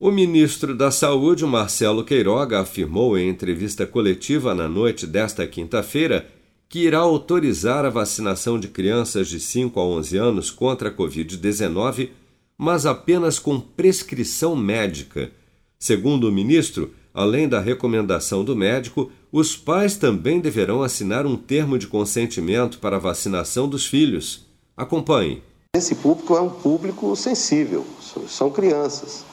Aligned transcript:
O 0.00 0.12
ministro 0.12 0.76
da 0.76 0.92
Saúde, 0.92 1.44
Marcelo 1.44 2.04
Queiroga, 2.04 2.60
afirmou 2.60 3.18
em 3.18 3.28
entrevista 3.28 3.84
coletiva 3.84 4.54
na 4.54 4.68
noite 4.68 5.04
desta 5.08 5.44
quinta-feira 5.44 6.28
que 6.68 6.84
irá 6.84 6.98
autorizar 6.98 7.84
a 7.84 7.90
vacinação 7.90 8.60
de 8.60 8.68
crianças 8.68 9.26
de 9.26 9.40
5 9.40 9.80
a 9.80 9.82
11 9.82 10.16
anos 10.16 10.50
contra 10.52 10.88
a 10.88 10.92
Covid-19, 10.94 12.10
mas 12.56 12.86
apenas 12.86 13.40
com 13.40 13.58
prescrição 13.58 14.54
médica. 14.54 15.32
Segundo 15.80 16.28
o 16.28 16.32
ministro, 16.32 16.94
além 17.12 17.48
da 17.48 17.58
recomendação 17.58 18.44
do 18.44 18.54
médico, 18.54 19.10
os 19.32 19.56
pais 19.56 19.96
também 19.96 20.38
deverão 20.38 20.80
assinar 20.80 21.26
um 21.26 21.36
termo 21.36 21.76
de 21.76 21.88
consentimento 21.88 22.78
para 22.78 22.94
a 22.94 23.00
vacinação 23.00 23.68
dos 23.68 23.84
filhos. 23.84 24.46
Acompanhe. 24.76 25.42
Esse 25.76 25.96
público 25.96 26.36
é 26.36 26.40
um 26.40 26.50
público 26.50 27.16
sensível, 27.16 27.84
são 28.28 28.48
crianças. 28.48 29.27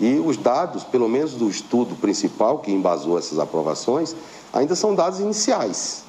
E 0.00 0.18
os 0.18 0.38
dados, 0.38 0.82
pelo 0.82 1.08
menos 1.08 1.34
do 1.34 1.48
estudo 1.48 1.94
principal 1.94 2.58
que 2.58 2.72
embasou 2.72 3.18
essas 3.18 3.38
aprovações, 3.38 4.16
ainda 4.52 4.74
são 4.74 4.94
dados 4.94 5.20
iniciais. 5.20 6.04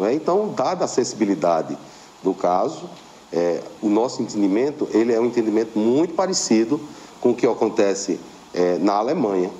É? 0.00 0.14
Então, 0.14 0.54
dada 0.54 0.84
a 0.84 0.88
sensibilidade 0.88 1.76
do 2.22 2.32
caso, 2.32 2.88
é, 3.32 3.60
o 3.82 3.88
nosso 3.88 4.22
entendimento 4.22 4.88
ele 4.92 5.12
é 5.12 5.20
um 5.20 5.26
entendimento 5.26 5.78
muito 5.78 6.14
parecido 6.14 6.80
com 7.20 7.30
o 7.30 7.34
que 7.34 7.46
acontece 7.46 8.20
é, 8.54 8.78
na 8.78 8.94
Alemanha, 8.94 9.50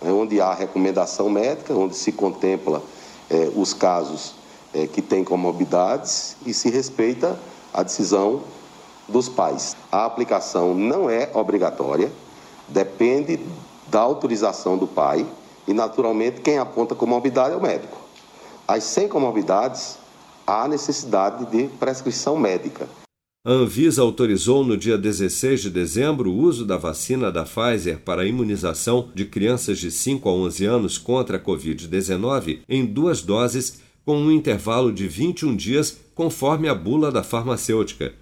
é, 0.00 0.10
onde 0.10 0.40
há 0.40 0.54
recomendação 0.54 1.28
médica, 1.28 1.74
onde 1.74 1.96
se 1.96 2.12
contempla 2.12 2.82
é, 3.28 3.50
os 3.56 3.74
casos 3.74 4.34
é, 4.72 4.86
que 4.86 5.02
têm 5.02 5.24
comorbidades 5.24 6.36
e 6.46 6.54
se 6.54 6.70
respeita 6.70 7.38
a 7.72 7.82
decisão 7.82 8.42
dos 9.08 9.28
pais. 9.28 9.76
A 9.90 10.04
aplicação 10.04 10.74
não 10.74 11.10
é 11.10 11.30
obrigatória, 11.34 12.10
depende 12.68 13.38
da 13.88 14.00
autorização 14.00 14.78
do 14.78 14.86
pai 14.86 15.26
e, 15.66 15.72
naturalmente, 15.72 16.40
quem 16.40 16.58
aponta 16.58 16.94
comorbidade 16.94 17.54
é 17.54 17.56
o 17.56 17.62
médico. 17.62 17.98
As 18.66 18.84
sem 18.84 19.08
comorbidades, 19.08 19.98
há 20.46 20.66
necessidade 20.66 21.46
de 21.46 21.68
prescrição 21.78 22.36
médica. 22.36 22.88
A 23.44 23.50
Anvisa 23.50 24.02
autorizou 24.02 24.64
no 24.64 24.76
dia 24.76 24.96
16 24.96 25.62
de 25.62 25.70
dezembro 25.70 26.30
o 26.30 26.38
uso 26.38 26.64
da 26.64 26.76
vacina 26.76 27.30
da 27.30 27.44
Pfizer 27.44 27.98
para 27.98 28.22
a 28.22 28.24
imunização 28.24 29.10
de 29.14 29.24
crianças 29.24 29.80
de 29.80 29.90
5 29.90 30.28
a 30.28 30.32
11 30.32 30.64
anos 30.64 30.96
contra 30.96 31.38
a 31.38 31.40
Covid-19 31.40 32.60
em 32.68 32.86
duas 32.86 33.20
doses, 33.20 33.80
com 34.04 34.16
um 34.16 34.30
intervalo 34.30 34.92
de 34.92 35.08
21 35.08 35.56
dias, 35.56 35.98
conforme 36.14 36.68
a 36.68 36.74
bula 36.74 37.10
da 37.10 37.24
farmacêutica. 37.24 38.14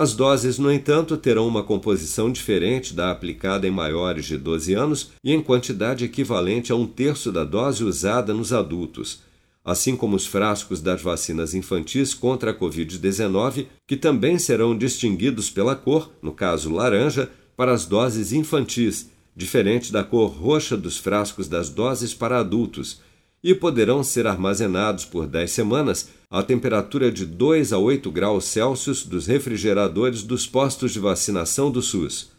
As 0.00 0.14
doses, 0.14 0.58
no 0.58 0.72
entanto, 0.72 1.14
terão 1.14 1.46
uma 1.46 1.62
composição 1.62 2.32
diferente 2.32 2.94
da 2.94 3.10
aplicada 3.10 3.68
em 3.68 3.70
maiores 3.70 4.24
de 4.24 4.38
12 4.38 4.72
anos 4.72 5.10
e 5.22 5.30
em 5.30 5.42
quantidade 5.42 6.06
equivalente 6.06 6.72
a 6.72 6.74
um 6.74 6.86
terço 6.86 7.30
da 7.30 7.44
dose 7.44 7.84
usada 7.84 8.32
nos 8.32 8.50
adultos, 8.50 9.20
assim 9.62 9.94
como 9.94 10.16
os 10.16 10.24
frascos 10.24 10.80
das 10.80 11.02
vacinas 11.02 11.52
infantis 11.52 12.14
contra 12.14 12.50
a 12.50 12.54
Covid-19, 12.54 13.66
que 13.86 13.94
também 13.94 14.38
serão 14.38 14.74
distinguidos 14.74 15.50
pela 15.50 15.76
cor, 15.76 16.10
no 16.22 16.32
caso 16.32 16.72
laranja, 16.72 17.30
para 17.54 17.70
as 17.70 17.84
doses 17.84 18.32
infantis, 18.32 19.10
diferente 19.36 19.92
da 19.92 20.02
cor 20.02 20.28
roxa 20.28 20.78
dos 20.78 20.96
frascos 20.96 21.46
das 21.46 21.68
doses 21.68 22.14
para 22.14 22.40
adultos 22.40 23.02
e 23.42 23.54
poderão 23.54 24.02
ser 24.02 24.26
armazenados 24.26 25.04
por 25.04 25.26
10 25.26 25.50
semanas 25.50 26.08
à 26.30 26.42
temperatura 26.42 27.10
de 27.10 27.24
2 27.24 27.72
a 27.72 27.78
8 27.78 28.10
graus 28.10 28.44
Celsius 28.44 29.04
dos 29.04 29.26
refrigeradores 29.26 30.22
dos 30.22 30.46
postos 30.46 30.92
de 30.92 31.00
vacinação 31.00 31.70
do 31.70 31.80
SUS. 31.80 32.30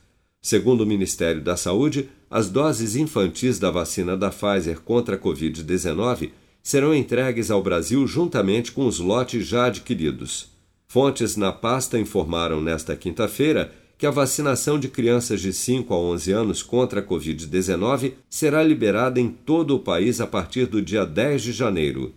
Segundo 0.42 0.82
o 0.82 0.86
Ministério 0.86 1.42
da 1.42 1.58
Saúde, 1.58 2.10
as 2.30 2.50
doses 2.50 2.96
infantis 2.96 3.60
da 3.60 3.70
vacina 3.70 4.16
da 4.16 4.30
Pfizer 4.30 4.80
contra 4.82 5.16
a 5.16 5.20
Covid-19 5.20 6.32
serão 6.64 6.94
entregues 6.94 7.52
ao 7.52 7.62
Brasil 7.62 8.08
juntamente 8.08 8.72
com 8.72 8.86
os 8.86 9.00
lotes 9.00 9.46
já 9.46 9.66
adquiridos. 9.66 10.50
Fontes 10.88 11.36
na 11.36 11.52
pasta 11.52 11.98
informaram 11.98 12.62
nesta 12.62 12.96
quinta-feira 12.96 13.72
que 14.02 14.08
a 14.08 14.10
vacinação 14.10 14.80
de 14.80 14.88
crianças 14.88 15.40
de 15.40 15.54
5 15.54 15.94
a 15.94 15.98
11 15.98 16.32
anos 16.32 16.64
contra 16.64 17.02
a 17.02 17.04
Covid-19 17.04 18.14
será 18.28 18.64
liberada 18.64 19.20
em 19.20 19.30
todo 19.30 19.76
o 19.76 19.80
país 19.80 20.20
a 20.20 20.26
partir 20.26 20.66
do 20.66 20.82
dia 20.82 21.06
10 21.06 21.44
de 21.44 21.52
janeiro. 21.52 22.12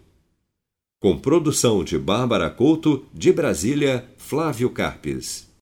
Com 0.98 1.18
produção 1.18 1.84
de 1.84 1.98
Bárbara 1.98 2.48
Couto, 2.48 3.04
de 3.12 3.30
Brasília, 3.30 4.02
Flávio 4.16 4.70
Carpes. 4.70 5.46